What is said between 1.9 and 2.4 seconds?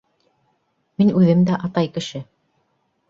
кеше.